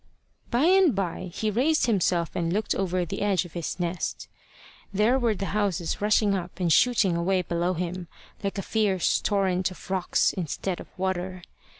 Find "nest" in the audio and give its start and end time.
3.79-4.27